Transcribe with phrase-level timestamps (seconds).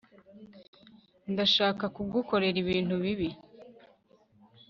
[1.31, 3.29] ndashaka kugukorera ibintu bibi